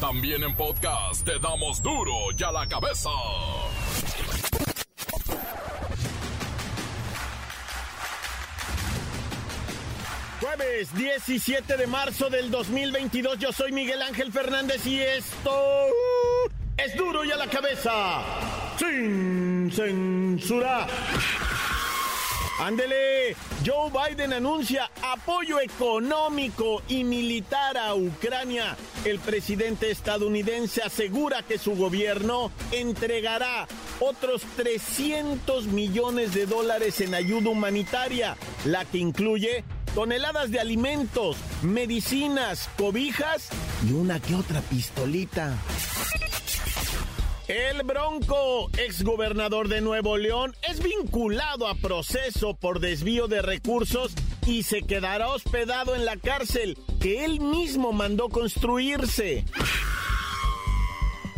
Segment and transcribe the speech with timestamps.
[0.00, 3.10] También en podcast te damos duro y a la cabeza.
[10.40, 15.50] Jueves 17 de marzo del 2022, yo soy Miguel Ángel Fernández y esto
[16.76, 18.22] es duro y a la cabeza,
[18.78, 20.86] sin censura.
[22.58, 28.76] Ándele, Joe Biden anuncia apoyo económico y militar a Ucrania.
[29.04, 33.68] El presidente estadounidense asegura que su gobierno entregará
[34.00, 39.64] otros 300 millones de dólares en ayuda humanitaria, la que incluye
[39.94, 43.50] toneladas de alimentos, medicinas, cobijas
[43.88, 45.56] y una que otra pistolita.
[47.48, 54.12] El Bronco, exgobernador de Nuevo León, es vinculado a proceso por desvío de recursos
[54.46, 59.46] y se quedará hospedado en la cárcel que él mismo mandó construirse.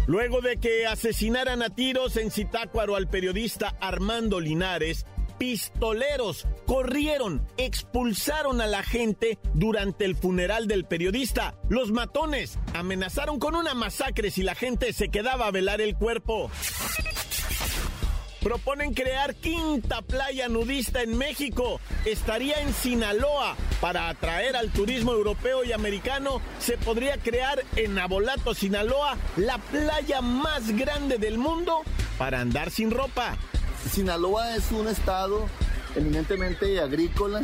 [0.09, 5.06] Luego de que asesinaran a tiros en Zitácuaro al periodista Armando Linares,
[5.41, 11.55] pistoleros corrieron, expulsaron a la gente durante el funeral del periodista.
[11.71, 16.51] Los matones amenazaron con una masacre si la gente se quedaba a velar el cuerpo.
[18.43, 21.80] Proponen crear quinta playa nudista en México.
[22.05, 23.57] Estaría en Sinaloa.
[23.80, 30.21] Para atraer al turismo europeo y americano, se podría crear en Abolato, Sinaloa, la playa
[30.21, 31.80] más grande del mundo
[32.18, 33.38] para andar sin ropa.
[33.88, 35.46] Sinaloa es un estado
[35.96, 37.42] eminentemente agrícola,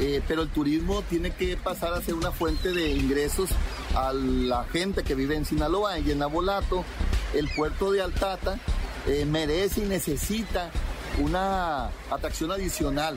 [0.00, 3.50] eh, pero el turismo tiene que pasar a ser una fuente de ingresos
[3.94, 6.84] a la gente que vive en Sinaloa y en Abolato.
[7.34, 8.58] El puerto de Altata
[9.06, 10.70] eh, merece y necesita
[11.18, 13.16] una atracción adicional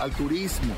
[0.00, 0.74] al turismo.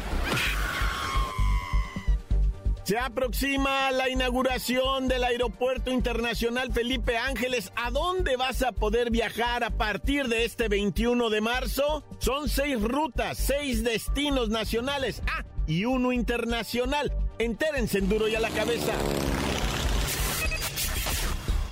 [2.91, 7.71] Se aproxima la inauguración del Aeropuerto Internacional Felipe Ángeles.
[7.77, 12.03] ¿A dónde vas a poder viajar a partir de este 21 de marzo?
[12.19, 15.23] Son seis rutas, seis destinos nacionales.
[15.29, 17.13] Ah, y uno internacional.
[17.39, 18.93] Entérense en duro y a la cabeza.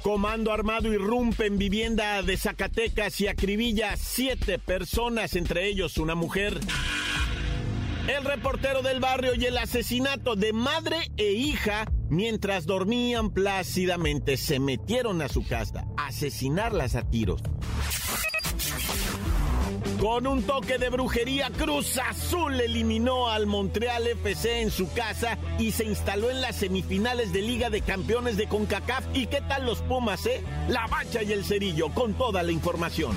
[0.02, 6.14] Comando armado irrumpe en vivienda de Zacatecas y acribilla a siete personas, entre ellos una
[6.14, 6.60] mujer
[8.08, 14.58] el reportero del barrio y el asesinato de madre e hija mientras dormían plácidamente se
[14.58, 17.42] metieron a su casa asesinarlas a tiros.
[20.00, 25.72] Con un toque de brujería, Cruz Azul eliminó al Montreal FC en su casa y
[25.72, 29.04] se instaló en las semifinales de Liga de Campeones de CONCACAF.
[29.12, 30.44] ¿Y qué tal los Pumas, eh?
[30.68, 33.16] La bacha y el cerillo, con toda la información.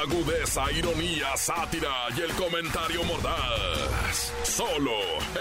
[0.00, 4.32] agudeza, ironía, sátira y el comentario mordaz.
[4.42, 4.92] Solo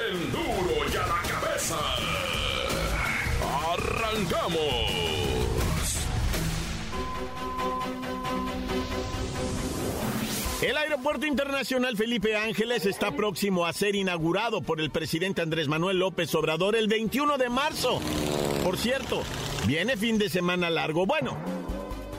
[0.09, 1.77] el duro y a la cabeza.
[3.73, 5.09] ¡Arrancamos!
[10.61, 15.99] El Aeropuerto Internacional Felipe Ángeles está próximo a ser inaugurado por el presidente Andrés Manuel
[15.99, 18.01] López Obrador el 21 de marzo.
[18.63, 19.23] Por cierto,
[19.65, 21.05] viene fin de semana largo.
[21.05, 21.37] Bueno,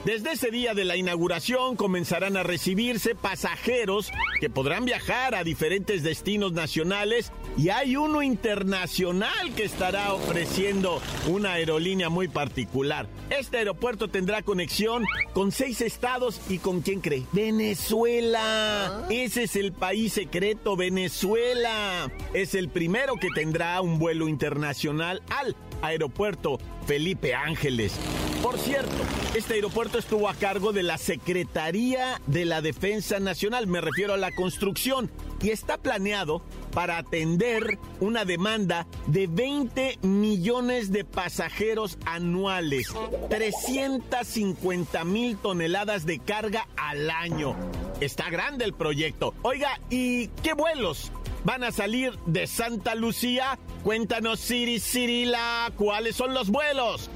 [0.05, 6.01] desde ese día de la inauguración comenzarán a recibirse pasajeros que podrán viajar a diferentes
[6.03, 13.07] destinos nacionales y hay uno internacional que estará ofreciendo una aerolínea muy particular.
[13.29, 17.23] Este aeropuerto tendrá conexión con seis estados y con quién cree?
[17.31, 19.05] Venezuela.
[19.09, 22.11] Ese es el país secreto, Venezuela.
[22.33, 27.93] Es el primero que tendrá un vuelo internacional al aeropuerto Felipe Ángeles.
[28.41, 28.91] Por cierto,
[29.35, 34.17] este aeropuerto estuvo a cargo de la Secretaría de la Defensa Nacional, me refiero a
[34.17, 35.11] la construcción,
[35.41, 36.41] y está planeado
[36.73, 42.87] para atender una demanda de 20 millones de pasajeros anuales,
[43.29, 47.55] 350 mil toneladas de carga al año.
[47.99, 49.33] Está grande el proyecto.
[49.43, 51.11] Oiga, ¿y qué vuelos?
[51.43, 53.57] Van a salir de Santa Lucía.
[53.83, 57.09] Cuéntanos, Siri Cirila, ¿cuáles son los vuelos?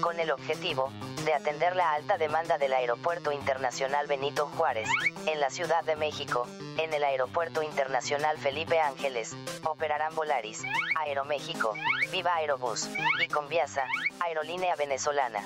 [0.00, 0.90] Con el objetivo
[1.24, 4.88] de atender la alta demanda del Aeropuerto Internacional Benito Juárez,
[5.26, 6.46] en la Ciudad de México,
[6.78, 10.62] en el Aeropuerto Internacional Felipe Ángeles, operarán Volaris,
[11.00, 11.74] Aeroméxico,
[12.12, 12.88] Viva Aerobús,
[13.22, 13.84] y Conviasa,
[14.20, 15.44] Aerolínea Venezolana.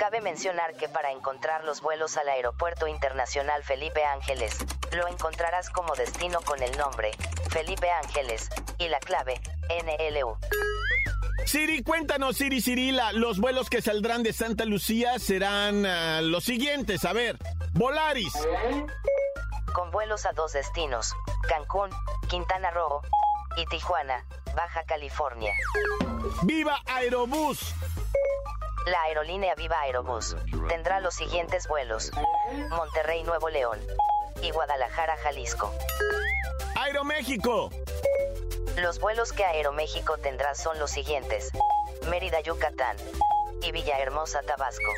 [0.00, 4.56] Cabe mencionar que para encontrar los vuelos al Aeropuerto Internacional Felipe Ángeles,
[4.92, 7.10] lo encontrarás como destino con el nombre,
[7.50, 8.48] Felipe Ángeles,
[8.78, 9.38] y la clave,
[9.68, 10.38] NLU.
[11.44, 17.04] Siri, cuéntanos, Siri Cirila, los vuelos que saldrán de Santa Lucía serán ah, los siguientes.
[17.04, 17.36] A ver,
[17.74, 18.32] Volaris.
[19.74, 21.14] Con vuelos a dos destinos,
[21.46, 21.90] Cancún,
[22.30, 23.02] Quintana Roo
[23.58, 24.24] y Tijuana,
[24.56, 25.52] Baja California.
[26.44, 27.74] Viva Aerobús.
[28.86, 30.36] La aerolínea Viva Aerobús
[30.68, 32.10] tendrá los siguientes vuelos.
[32.70, 33.78] Monterrey, Nuevo León
[34.42, 35.72] y Guadalajara, Jalisco.
[36.76, 37.70] Aeroméxico.
[38.78, 41.50] Los vuelos que Aeroméxico tendrá son los siguientes.
[42.08, 42.96] Mérida, Yucatán
[43.62, 44.92] y Villahermosa, Tabasco.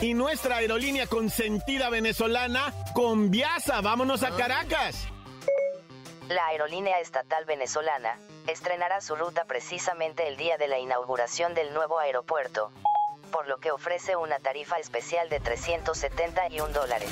[0.00, 5.08] Y nuestra aerolínea consentida venezolana, Conviasa, vámonos a Caracas.
[6.28, 11.98] La aerolínea estatal venezolana estrenará su ruta precisamente el día de la inauguración del nuevo
[11.98, 12.70] aeropuerto,
[13.30, 17.10] por lo que ofrece una tarifa especial de 371 dólares.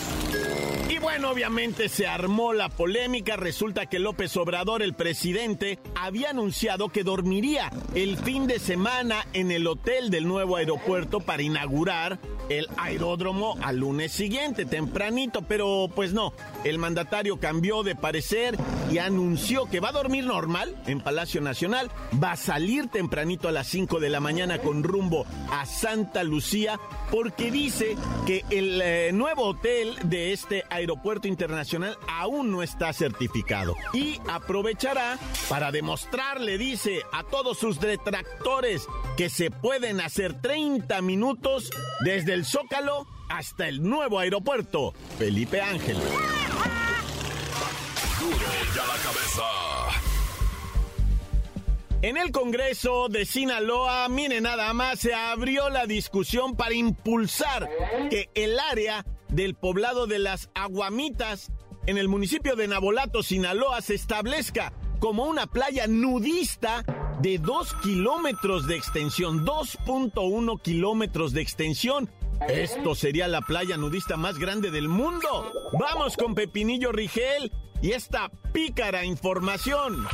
[0.93, 3.37] Y bueno, obviamente se armó la polémica.
[3.37, 9.51] Resulta que López Obrador, el presidente, había anunciado que dormiría el fin de semana en
[9.51, 12.19] el hotel del nuevo aeropuerto para inaugurar
[12.51, 16.35] el aeródromo al lunes siguiente, tempranito, pero pues no.
[16.63, 18.59] El mandatario cambió de parecer
[18.91, 21.91] y anunció que va a dormir normal en Palacio Nacional,
[22.23, 26.79] va a salir tempranito a las 5 de la mañana con rumbo a Santa Lucía,
[27.11, 27.97] porque dice
[28.27, 30.82] que el eh, nuevo hotel de este aeropuerto
[31.25, 35.19] internacional aún no está certificado y aprovechará
[35.49, 38.87] para demostrarle, dice, a todos sus detractores
[39.17, 41.71] que se pueden hacer 30 minutos
[42.05, 45.97] desde el Zócalo hasta el nuevo aeropuerto Felipe Ángel.
[48.21, 48.37] Duro
[48.75, 49.43] ya la cabeza.
[52.03, 57.69] En el Congreso de Sinaloa, mire nada más, se abrió la discusión para impulsar
[58.11, 61.51] que el área del poblado de las Aguamitas
[61.87, 66.85] en el municipio de Nabolato, Sinaloa, se establezca como una playa nudista
[67.21, 72.09] de 2 kilómetros de extensión, 2.1 kilómetros de extensión.
[72.49, 75.53] Esto sería la playa nudista más grande del mundo.
[75.73, 80.07] Vamos con Pepinillo Rigel y esta pícara información.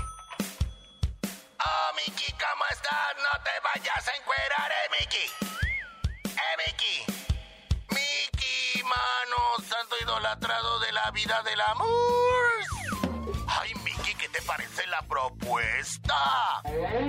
[1.61, 3.15] Oh, Miki, ¿cómo estás?
[3.17, 5.47] No te vayas a encuerar, eh, Miki.
[10.36, 11.88] De la vida del amor.
[13.48, 16.62] Ay, Miki, ¿qué te parece la propuesta?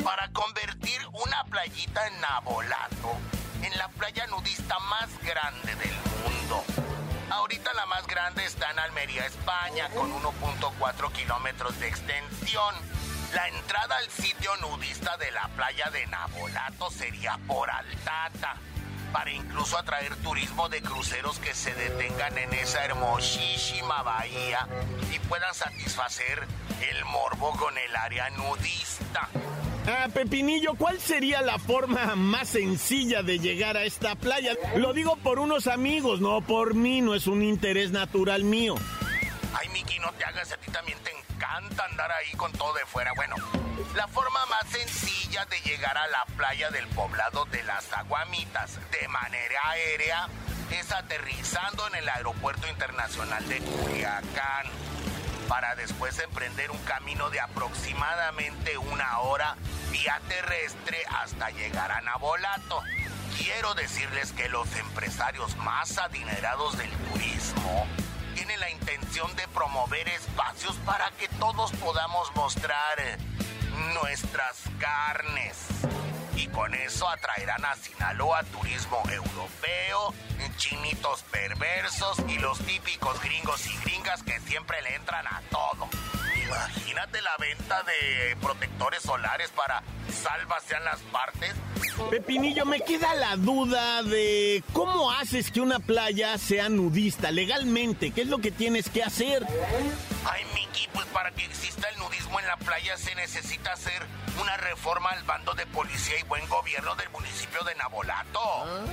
[0.06, 3.18] Para convertir una playita en Nabolato
[3.62, 5.94] en la playa nudista más grande del
[6.24, 6.64] mundo.
[7.30, 12.74] Ahorita la más grande está en Almería, España, con 1.4 kilómetros de extensión.
[13.34, 18.56] La entrada al sitio nudista de la playa de Nabolato sería por Altata,
[19.12, 24.68] para incluso atraer turismo de cruceros que se detengan en esa hermosísima bahía
[25.14, 26.48] y puedan satisfacer
[26.90, 29.30] el morbo con el área nudista.
[29.88, 34.56] Ah, Pepinillo, ¿cuál sería la forma más sencilla de llegar a esta playa?
[34.76, 38.76] Lo digo por unos amigos, no por mí, no es un interés natural mío.
[39.54, 42.86] Ay, Miki, no te hagas, a ti también te encanta andar ahí con todo de
[42.86, 43.14] fuera.
[43.14, 43.36] Bueno,
[43.96, 49.08] la forma más sencilla de llegar a la playa del poblado de las Aguamitas de
[49.08, 50.28] manera aérea
[50.72, 54.68] es aterrizando en el aeropuerto internacional de Culiacán
[55.48, 59.56] para después emprender un camino de aproximadamente una hora
[59.92, 62.84] vía terrestre hasta llegar a Nabolato.
[63.38, 67.88] Quiero decirles que los empresarios más adinerados del turismo
[68.36, 73.00] tienen la intención de promover espacios para que todos podamos mostrar
[73.94, 75.68] nuestras carnes.
[76.36, 80.14] Y con eso atraerán a Sinaloa turismo europeo,
[80.60, 85.88] chinitos perversos y los típicos gringos y gringas que siempre le entran a todo.
[86.46, 89.82] Imagínate la venta de protectores solares para
[90.12, 91.54] sean las partes.
[92.10, 98.12] Pepinillo, me queda la duda de cómo haces que una playa sea nudista legalmente.
[98.12, 99.46] ¿Qué es lo que tienes que hacer?
[100.26, 104.06] Ay, Miki, pues para que exista el nudismo en la playa se necesita hacer
[104.42, 108.40] una reforma al bando de policía y buen gobierno del municipio de Nabolato.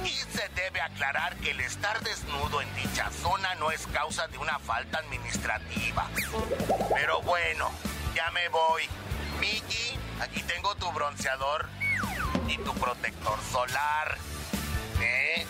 [0.05, 4.39] Y se debe aclarar que el estar desnudo en dicha zona no es causa de
[4.39, 6.09] una falta administrativa.
[6.95, 7.71] Pero bueno,
[8.15, 8.83] ya me voy.
[9.41, 11.69] Miki, aquí tengo tu bronceador
[12.49, 14.19] y tu protector solar.
[15.01, 15.47] ¿Eh?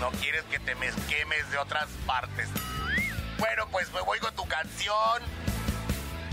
[0.00, 2.48] no quieres que te me quemes de otras partes.
[3.38, 5.22] Bueno, pues me voy con tu canción.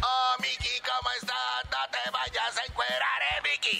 [0.01, 1.65] Oh, Miki, ¿cómo estás?
[1.65, 3.77] No te vayas a encuerar, eh, Miki.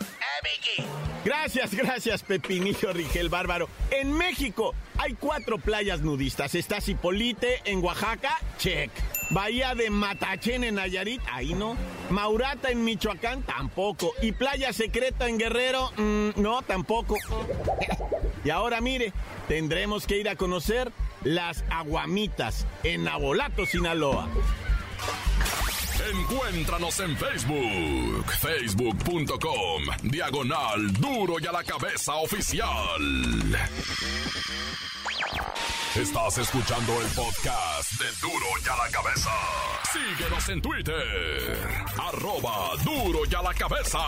[0.00, 0.88] Eh, Miki.
[1.24, 3.68] Gracias, gracias, Pepinillo Rigel Bárbaro.
[3.90, 6.54] En México hay cuatro playas nudistas.
[6.54, 8.90] Está Cipolite en Oaxaca, check.
[9.30, 11.76] Bahía de Matachén en Nayarit, ahí no.
[12.12, 14.12] Maurata en Michoacán, tampoco.
[14.20, 17.16] Y Playa Secreta en Guerrero, mm, no, tampoco.
[18.44, 19.12] y ahora mire,
[19.48, 20.92] tendremos que ir a conocer
[21.24, 24.28] las aguamitas en Abolato, Sinaloa.
[26.10, 33.00] Encuéntranos en Facebook, facebook.com, diagonal duro y a la cabeza oficial.
[35.96, 39.30] Estás escuchando el podcast de Duro y a la cabeza.
[39.92, 41.58] Síguenos en Twitter,
[41.98, 43.98] arroba duro y a la cabeza.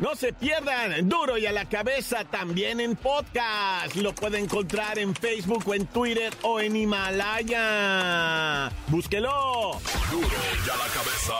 [0.00, 3.94] No se pierdan, duro y a la cabeza también en podcast.
[3.94, 8.68] Lo puede encontrar en Facebook o en Twitter o en Himalaya.
[8.88, 9.78] Búsquelo.
[10.10, 10.26] Duro
[10.66, 11.34] y a la cabeza.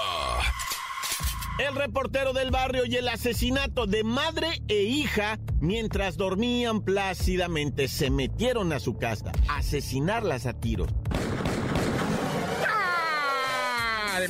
[1.69, 8.11] El reportero del barrio y el asesinato de madre e hija mientras dormían plácidamente se
[8.11, 10.89] metieron a su casa asesinarlas a tiros.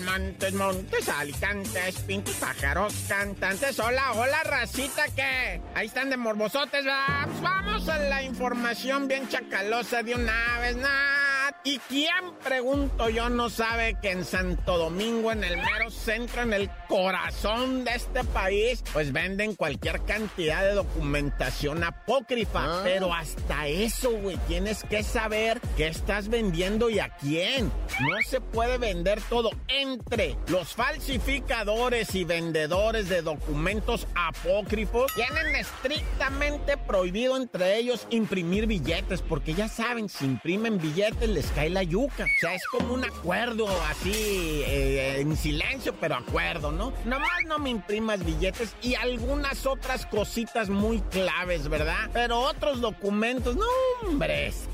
[0.05, 3.79] Montes, montes, alicantes, pintos, pájaros, cantantes.
[3.79, 7.27] Hola, hola, racita, que ahí están de morbosotes, ¿verdad?
[7.27, 11.22] Pues vamos a la información bien chacalosa de una vez, nada.
[11.65, 12.11] ¿Y quién,
[12.43, 17.85] pregunto yo, no sabe que en Santo Domingo, en el mero centro, en el corazón
[17.85, 22.65] de este país, pues venden cualquier cantidad de documentación apócrifa?
[22.65, 22.81] Ah.
[22.83, 27.71] Pero hasta eso, güey, tienes que saber qué estás vendiendo y a quién.
[28.01, 35.13] No se puede vender todo entre los falsificadores y vendedores de documentos apócrifos.
[35.15, 41.71] Tienen estrictamente prohibido entre ellos imprimir billetes, porque ya saben, si imprimen billetes les cae
[41.71, 42.25] la yuca.
[42.25, 46.93] O sea, es como un acuerdo así, eh, en silencio, pero acuerdo, ¿no?
[47.05, 52.11] Nomás no me imprimas billetes y algunas otras cositas muy claves, ¿verdad?
[52.13, 53.67] Pero otros documentos, no,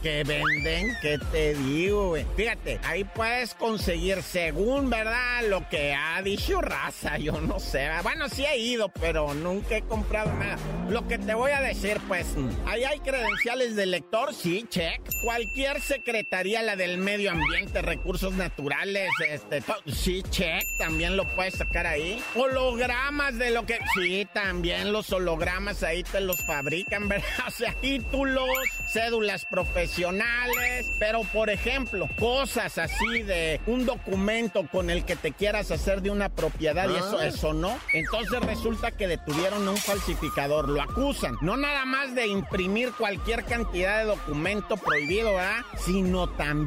[0.03, 2.27] que venden, ¿qué te digo, güey?
[2.37, 5.43] Fíjate, ahí puedes conseguir, según, ¿verdad?
[5.49, 7.89] Lo que ha dicho raza, yo no sé.
[8.03, 10.59] Bueno, sí he ido, pero nunca he comprado nada.
[10.89, 12.27] Lo que te voy a decir, pues,
[12.67, 15.01] ahí hay credenciales de lector, sí, check.
[15.23, 21.87] Cualquier secretaría, la del medio ambiente, recursos naturales, este, sí, check, también lo puedes sacar
[21.87, 22.23] ahí.
[22.35, 27.27] Hologramas de lo que, sí, también los hologramas ahí te los fabrican, ¿verdad?
[27.47, 28.51] O sea, títulos,
[28.93, 35.71] cédulas profesionales, pero por ejemplo, cosas así de un documento con el que te quieras
[35.71, 37.79] hacer de una propiedad y eso, eso no.
[37.95, 43.47] Entonces resulta que detuvieron a un falsificador, lo acusan, no nada más de imprimir cualquier
[43.47, 45.65] cantidad de documento prohibido, ¿verdad?
[45.79, 46.58] Sino también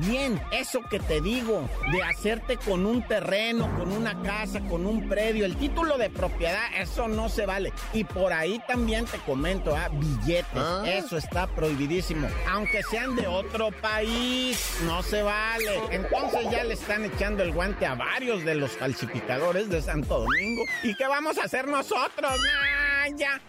[0.51, 5.45] eso que te digo, de hacerte con un terreno, con una casa, con un predio,
[5.45, 7.73] el título de propiedad, eso no se vale.
[7.93, 9.89] Y por ahí también te comento, ¿ah?
[9.89, 10.45] billetes,
[10.85, 12.27] eso está prohibidísimo.
[12.49, 15.81] Aunque sean de otro país, no se vale.
[15.91, 20.63] Entonces ya le están echando el guante a varios de los falsificadores de Santo Domingo.
[20.83, 22.39] ¿Y qué vamos a hacer nosotros?
[22.63, 23.41] Ah, ya.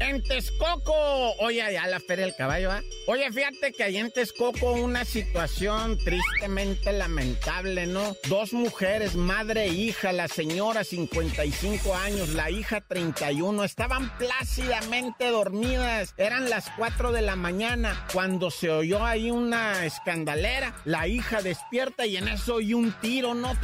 [0.00, 2.82] En Texcoco, oye, allá la Feria del Caballo, ¿ah?
[3.06, 8.14] Oye, fíjate que ahí en Texcoco una situación tristemente lamentable, ¿no?
[8.28, 16.14] Dos mujeres, madre e hija, la señora 55 años, la hija 31, estaban plácidamente dormidas.
[16.16, 20.74] Eran las 4 de la mañana cuando se oyó ahí una escandalera.
[20.84, 23.54] La hija despierta y en eso oyó un tiro, ¿no?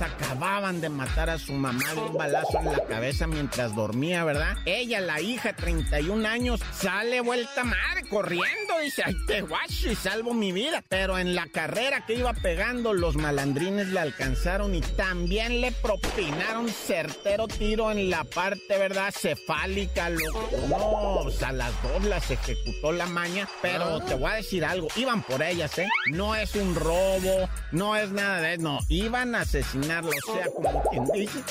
[0.00, 4.56] Acababan de matar a su mamá de un balazo en la cabeza mientras dormía, ¿verdad?
[4.64, 8.78] Ella, la hija, 31 años, sale vuelta madre corriendo.
[8.82, 10.82] Dice, ay, te guacho y salvo mi vida.
[10.88, 16.68] Pero en la carrera que iba pegando, los malandrines la alcanzaron y también le propinaron
[16.68, 19.12] certero tiro en la parte, ¿verdad?
[19.12, 20.48] Cefálica, loco.
[20.68, 23.48] No, o sea, a las dos las ejecutó la maña.
[23.60, 25.88] Pero te voy a decir algo, iban por ellas, ¿eh?
[26.12, 28.78] No es un robo, no es nada de eso, no.
[28.88, 29.44] Iban a
[29.82, 30.46] sea,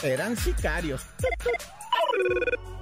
[0.04, 1.06] eran sicarios.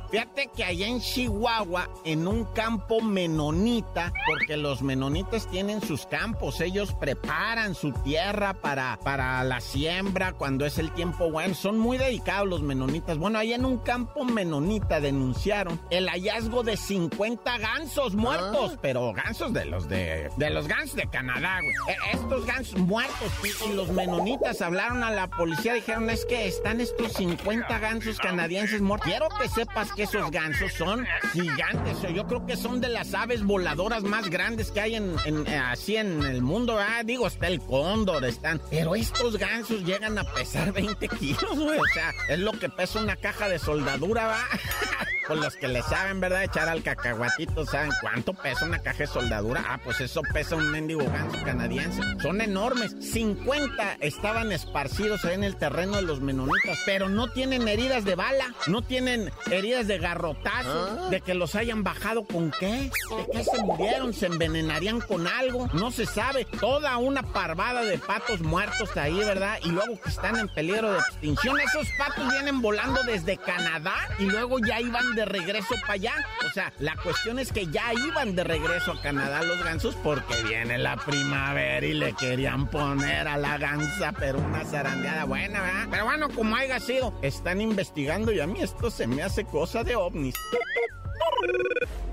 [0.10, 6.62] Fíjate que allá en Chihuahua, en un campo menonita, porque los menonitas tienen sus campos,
[6.62, 11.98] ellos preparan su tierra para, para la siembra cuando es el tiempo bueno, son muy
[11.98, 13.18] dedicados los menonitas.
[13.18, 19.54] Bueno, allá en un campo menonita denunciaron el hallazgo de 50 gansos muertos, pero gansos
[19.54, 21.74] de los de, de los gansos de Canadá, güey.
[21.96, 26.48] E- Estos gansos muertos y, y los menonitas hablaron a la policía, dijeron es que
[26.48, 29.10] están estos 50 gansos canadienses muertos.
[29.10, 31.98] Quiero que sepas que esos gansos son gigantes.
[32.14, 35.98] Yo creo que son de las aves voladoras más grandes que hay en, eh, así
[35.98, 36.78] en el mundo.
[36.80, 38.62] Ah, digo, está el cóndor, están.
[38.70, 41.80] Pero estos gansos llegan a pesar 20 kilos, güey.
[41.80, 44.44] O sea, es lo que pesa una caja de soldadura, va.
[45.28, 46.44] Con los que le saben, ¿verdad?
[46.44, 49.62] Echar al cacahuatito, ¿saben cuánto pesa una caja de soldadura?
[49.68, 52.02] Ah, pues eso pesa un mendigo ganso canadiense.
[52.22, 52.96] Son enormes.
[53.02, 58.16] 50 estaban esparcidos ahí en el terreno de los menonitas, pero no tienen heridas de
[58.16, 61.10] bala, no tienen heridas de garrotazo, ah.
[61.10, 65.68] de que los hayan bajado con qué, de qué se murieron, se envenenarían con algo,
[65.74, 66.46] no se sabe.
[66.46, 69.60] Toda una parvada de patos muertos ahí, ¿verdad?
[69.66, 71.60] Y luego que están en peligro de extinción.
[71.60, 76.14] Esos patos vienen volando desde Canadá y luego ya iban de regreso para allá.
[76.48, 80.36] O sea, la cuestión es que ya iban de regreso a Canadá los gansos porque
[80.44, 85.88] viene la primavera y le querían poner a la gansa, pero una zarandeada buena.
[85.90, 89.84] Pero bueno, como haya sido, están investigando y a mí esto se me hace cosa
[89.84, 90.36] de ovnis.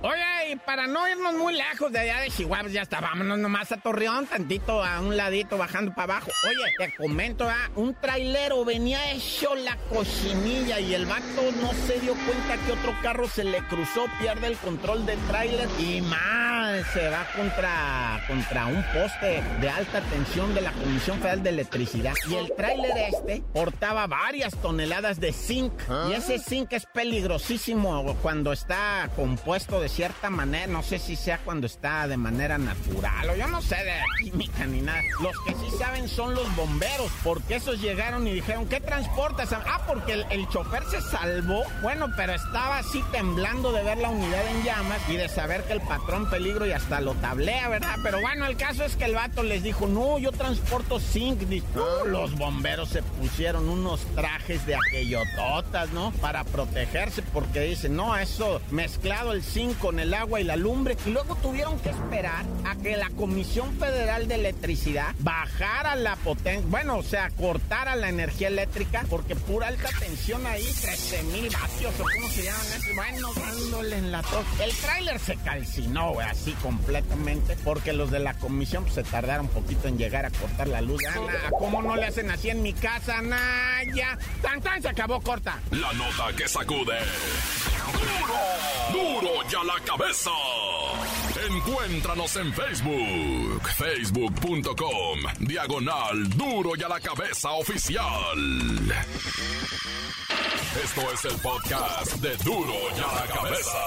[0.04, 3.72] Oye, y para no irnos muy lejos de allá de Chihuahua, ya está, vámonos nomás
[3.72, 6.30] a Torreón, tantito a un ladito, bajando para abajo.
[6.46, 7.70] Oye, te comento, ¿ah?
[7.74, 12.94] un trailero venía hecho la cochinilla y el vato no se dio cuenta que otro
[13.00, 18.66] carro se le cruzó, pierde el control del trailer y más se va contra, contra
[18.66, 22.12] un poste de alta tensión de la Comisión Federal de Electricidad.
[22.28, 25.72] Y el trailer este portaba varias toneladas de zinc
[26.10, 31.38] y ese zinc es peligrosísimo cuando está compuesto de cierta manera, no sé si sea
[31.38, 35.00] cuando está de manera natural o yo no sé de química ni nada.
[35.22, 39.52] Los que sí saben son los bomberos, porque esos llegaron y dijeron, ¿qué transportas?
[39.52, 41.62] Ah, porque el, chofer se salvó.
[41.80, 45.74] Bueno, pero estaba así temblando de ver la unidad en llamas y de saber que
[45.74, 47.96] el patrón peligro y hasta lo tablea, ¿verdad?
[48.02, 51.42] Pero bueno, el caso es que el vato les dijo, no, yo transporto zinc.
[52.06, 56.10] los bomberos se pusieron unos trajes de aquellototas, ¿no?
[56.20, 60.96] Para protegerse, porque dicen, no, eso mezclado el zinc con el agua y la lumbre.
[61.06, 66.66] Y luego tuvieron que esperar a que la Comisión Federal de Electricidad bajara la potencia,
[66.68, 71.94] bueno, o sea, cortara la energía eléctrica, porque pura alta tensión ahí, 13 mil vatios,
[72.00, 72.62] o cómo se llaman,
[72.94, 74.44] bueno, dándole en la torre.
[74.62, 79.46] El tráiler se calcinó, güey, así completamente, porque los de la comisión pues, se tardaron
[79.46, 81.02] un poquito en llegar a cortar la luz.
[81.58, 84.18] ¿cómo no le hacen así en mi casa, Naya?
[84.42, 85.58] Tan tan se acabó corta.
[85.70, 86.98] La nota que sacude.
[88.92, 89.20] ¡Duro!
[89.20, 90.30] ¡Duro ya la cabeza!
[91.48, 98.04] Encuéntranos en Facebook, facebook.com, diagonal Duro y a la cabeza oficial.
[100.82, 103.78] Esto es el podcast de Duro y a la cabeza.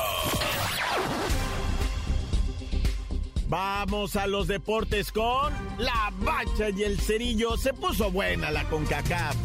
[3.48, 7.56] Vamos a los deportes con la bacha y el cerillo.
[7.58, 9.36] Se puso buena la CONCACAF.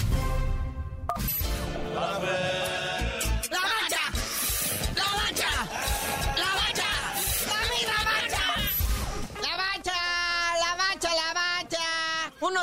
[1.97, 2.19] A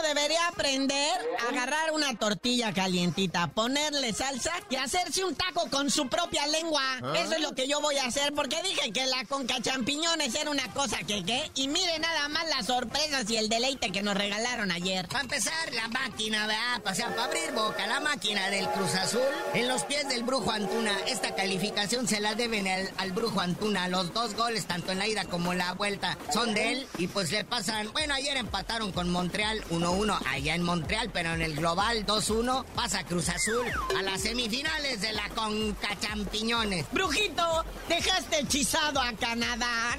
[0.10, 1.20] debería aprender
[1.60, 6.82] agarrar una tortilla calientita, ponerle salsa y hacerse un taco con su propia lengua.
[7.04, 7.14] ¿Ah?
[7.18, 10.50] Eso es lo que yo voy a hacer porque dije que la conca champiñones era
[10.52, 11.52] una cosa que qué.
[11.56, 15.10] Y mire nada más las sorpresas y el deleite que nos regalaron ayer.
[15.10, 16.82] Para empezar, la máquina, ¿verdad?
[16.86, 19.20] O sea, para abrir boca, la máquina del Cruz Azul
[19.54, 20.98] en los pies del Brujo Antuna.
[21.08, 23.90] Esta calificación se la deben al, al Brujo Antuna.
[23.90, 26.88] Los dos goles, tanto en la ida como en la vuelta, son de él.
[26.98, 27.92] Y pues le pasan.
[27.92, 33.04] Bueno, ayer empataron con Montreal 1-1 allá en Montreal, pero en el global 2-1 pasa
[33.04, 33.66] Cruz Azul
[33.98, 36.86] a las semifinales de la Conca Champiñones.
[36.92, 39.98] Brujito, dejaste hechizado a Canadá.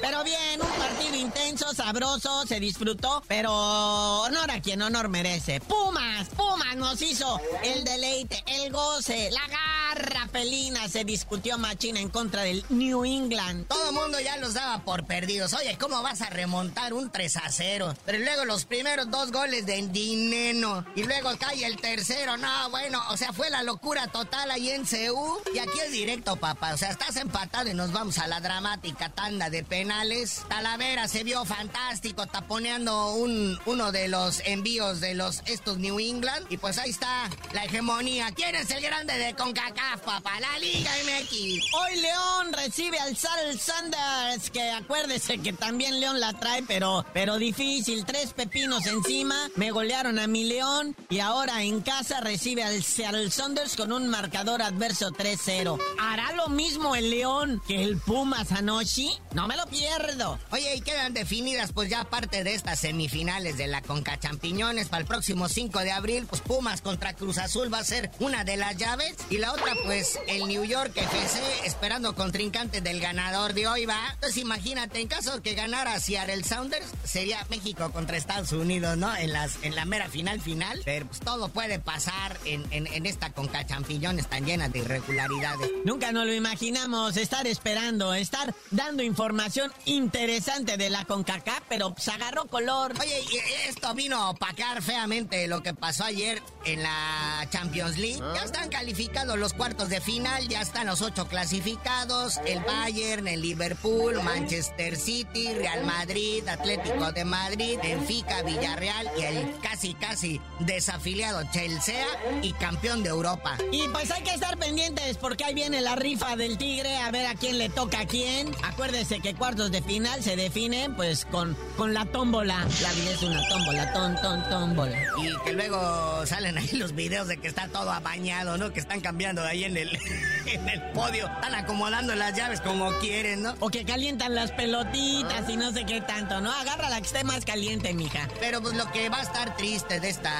[0.00, 5.60] Pero bien, un partido intenso, sabroso, se disfrutó, pero honor a quien honor merece.
[5.60, 9.89] Pumas, Pumas nos hizo el deleite, el goce, la garra
[10.30, 13.66] felina se discutió machina en contra del New England.
[13.66, 15.52] Todo mundo ya los daba por perdidos.
[15.54, 17.94] Oye, ¿cómo vas a remontar un 3 a 0?
[18.06, 22.36] Pero luego los primeros dos goles de Dineno y luego cae el tercero.
[22.36, 25.40] No, bueno, o sea, fue la locura total ahí en CU.
[25.54, 26.74] Y aquí es directo, papá.
[26.74, 30.42] O sea, estás empatado y nos vamos a la dramática tanda de penales.
[30.48, 36.46] Talavera se vio fantástico taponeando un, uno de los envíos de los estos New England.
[36.50, 38.30] Y pues ahí está la hegemonía.
[38.32, 40.38] ¿Quién es el grande de CONCACAF, papá?
[40.40, 41.32] La Liga MX.
[41.74, 47.38] Hoy León recibe al Seattle Sanders, que acuérdese que también León la trae, pero, pero
[47.38, 48.04] difícil.
[48.04, 53.30] Tres pepinos encima, me golearon a mi León y ahora en casa recibe al Seattle
[53.30, 55.78] Saunders con un marcador adverso 3-0.
[55.98, 59.08] ¿Hará lo mismo el León que el Pumas anoche?
[59.32, 60.38] No me lo pierdo.
[60.50, 65.02] Oye, y quedan definidas pues ya parte de estas semifinales de la Conca Champiñones para
[65.02, 68.56] el próximo 5 de abril, pues Pumas contra Cruz Azul va a ser una de
[68.56, 73.66] las llaves y la otra pues el New York FC esperando contrincante del ganador de
[73.66, 74.10] hoy, va.
[74.14, 79.14] Entonces imagínate, en caso de que ganara Seattle Sounders, sería México contra Estados Unidos, ¿no?
[79.16, 80.80] En las en la mera final final.
[80.84, 85.70] Pero pues todo puede pasar en, en, en esta conca champiñones tan llena de irregularidades.
[85.84, 92.10] Nunca nos lo imaginamos estar esperando, estar dando información interesante de la CONCACAF, pero se
[92.10, 92.92] agarró color.
[93.00, 93.22] Oye,
[93.68, 98.20] esto vino a opacar feamente lo que pasó ayer en la Champions League.
[98.34, 103.40] Ya están calificados los cuartos de final, ya están los ocho clasificados, el Bayern, el
[103.40, 111.44] Liverpool, Manchester City, Real Madrid, Atlético de Madrid, Benfica, Villarreal y el casi casi desafiliado
[111.52, 112.04] Chelsea
[112.42, 113.58] y campeón de Europa.
[113.70, 117.26] Y pues hay que estar pendientes porque ahí viene la rifa del Tigre, a ver
[117.26, 118.50] a quién le toca a quién.
[118.64, 122.66] Acuérdese que cuartos de final se definen pues con, con la tómbola.
[122.82, 124.98] La vida es una tómbola, ton, ton, tómbola.
[125.18, 128.72] Y que luego salen ahí los videos de que está todo apañado, ¿no?
[128.72, 129.98] Que están cambiando ahí en el,
[130.46, 131.26] en el podio.
[131.26, 133.54] Están acomodando las llaves como quieren, ¿no?
[133.60, 136.52] O que calientan las pelotitas y no sé qué tanto, ¿no?
[136.52, 138.28] Agarra la que esté más caliente, mija.
[138.38, 140.32] Pero pues lo que va a estar triste de esta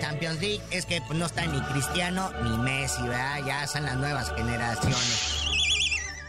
[0.00, 3.40] Champions League es que pues, no está ni Cristiano ni Messi, ¿verdad?
[3.46, 5.44] Ya son las nuevas generaciones.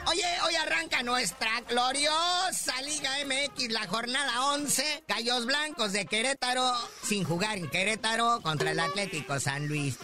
[0.08, 5.04] Oye, hoy arranca nuestra gloriosa Liga MX, la jornada 11.
[5.08, 6.72] Gallos Blancos de Querétaro,
[7.04, 9.98] sin jugar en Querétaro, contra el Atlético San Luis.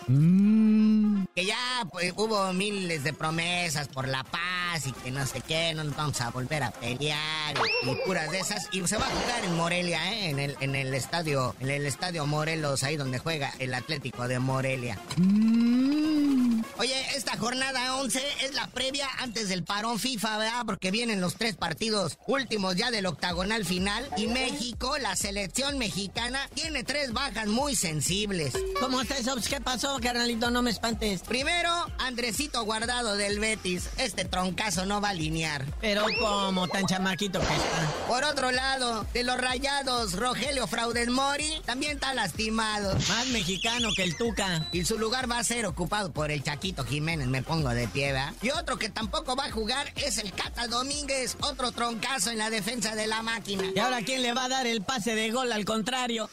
[1.36, 5.74] Que ya pues, hubo miles de promesas por la paz y que no sé qué,
[5.74, 8.67] no nos vamos a volver a pelear y, y de esas.
[8.72, 10.30] Y se va a jugar en Morelia, ¿eh?
[10.30, 14.39] En el, en el estadio, en el estadio Morelos, ahí donde juega el Atlético de
[14.39, 15.00] Morelia.
[16.82, 20.63] Oye, esta jornada 11 es la previa antes del parón FIFA, ¿verdad?
[20.65, 24.10] Porque vienen los tres partidos últimos ya del octagonal final.
[24.17, 28.54] Y México, la selección mexicana, tiene tres bajas muy sensibles.
[28.80, 29.36] ¿Cómo está eso?
[29.48, 30.50] ¿Qué pasó, carnalito?
[30.50, 31.22] No me espantes.
[31.22, 33.88] Primero, Andresito Guardado del Betis.
[33.98, 35.63] Este troncazo no va a alinear.
[35.82, 37.91] Pero como tan chamaquito que está.
[38.08, 42.96] Por otro lado, de los rayados, Rogelio Fraudes Mori también está lastimado.
[43.08, 44.67] Más mexicano que el Tuca.
[44.72, 48.14] Y su lugar va a ser ocupado por el Chaquito Jiménez, me pongo de pie,
[48.14, 48.34] ¿verdad?
[48.42, 52.50] Y otro que tampoco va a jugar es el Cata Domínguez, otro troncazo en la
[52.50, 53.64] defensa de la máquina.
[53.76, 56.30] ¿Y ahora quién le va a dar el pase de gol al contrario?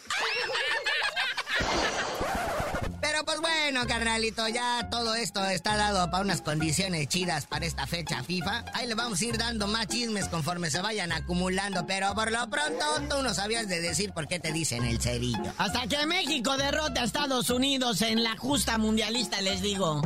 [3.71, 8.65] Bueno, carnalito, ya todo esto está dado para unas condiciones chidas para esta fecha FIFA.
[8.73, 12.49] Ahí le vamos a ir dando más chismes conforme se vayan acumulando, pero por lo
[12.49, 15.53] pronto tú no sabías de decir por qué te dicen el cerillo.
[15.59, 20.01] Hasta que México derrote a Estados Unidos en la justa mundialista, les digo.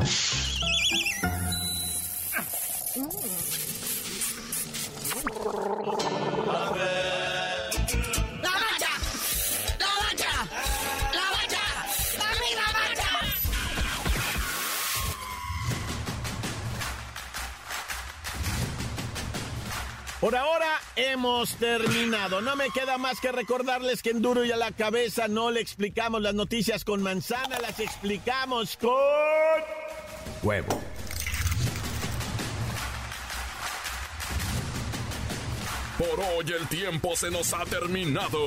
[20.23, 22.41] Por ahora hemos terminado.
[22.41, 25.61] No me queda más que recordarles que en Duro y a la cabeza no le
[25.61, 28.93] explicamos las noticias con manzana, las explicamos con
[30.45, 30.81] huevo.
[35.99, 38.47] Por hoy el tiempo se nos ha terminado.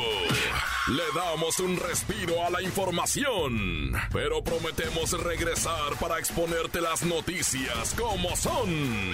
[0.87, 8.33] Le damos un respiro a la información, pero prometemos regresar para exponerte las noticias como
[8.37, 9.13] son.